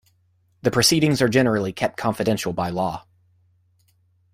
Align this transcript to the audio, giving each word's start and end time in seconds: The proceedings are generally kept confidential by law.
The 0.63 0.71
proceedings 0.71 1.21
are 1.21 1.29
generally 1.29 1.71
kept 1.71 1.95
confidential 1.95 2.53
by 2.53 2.71
law. 2.71 3.05